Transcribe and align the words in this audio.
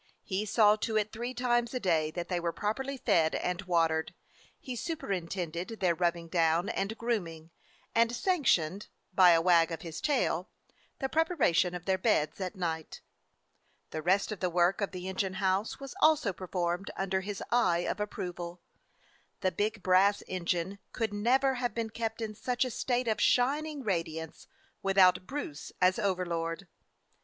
He 0.23 0.47
saw 0.47 0.77
to 0.77 0.97
it 0.97 1.11
three 1.11 1.35
times 1.35 1.75
a 1.75 1.79
day 1.79 2.09
that 2.09 2.27
they 2.27 2.39
were 2.39 2.51
properly 2.51 2.97
fed 2.97 3.35
and 3.35 3.61
watered, 3.61 4.15
he 4.59 4.75
super 4.75 5.11
intended 5.11 5.79
their 5.79 5.93
rubbing 5.93 6.27
down 6.27 6.69
and 6.69 6.97
grooming, 6.97 7.51
and 7.93 8.11
sanctioned, 8.11 8.87
by 9.13 9.29
a 9.29 9.41
wag 9.43 9.71
of 9.71 9.83
his 9.83 10.01
tail, 10.01 10.49
the 10.97 11.07
prep 11.07 11.27
aration 11.29 11.75
of 11.75 11.85
their 11.85 11.99
beds 11.99 12.41
at 12.41 12.55
night. 12.55 13.01
The 13.91 14.01
rest 14.01 14.31
of 14.31 14.39
the 14.39 14.49
work 14.49 14.81
of 14.81 14.89
the 14.89 15.07
engine 15.07 15.35
house 15.35 15.79
was 15.79 15.93
also 16.01 16.33
performed 16.33 16.89
under 16.97 17.21
his 17.21 17.43
eye 17.51 17.81
of 17.85 17.99
approval. 17.99 18.59
The 19.41 19.51
big 19.51 19.83
brass 19.83 20.23
engine 20.27 20.79
could 20.93 21.13
never 21.13 21.53
have 21.61 21.75
been 21.75 21.91
kept 21.91 22.23
in 22.23 22.33
such 22.33 22.65
a 22.65 22.71
state 22.71 23.07
of 23.07 23.21
shining 23.21 23.83
radiance 23.83 24.47
without 24.81 25.27
Bruce 25.27 25.71
as 25.79 25.99
overlord. 25.99 26.67